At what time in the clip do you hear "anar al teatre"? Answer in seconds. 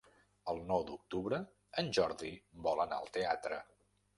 2.87-3.63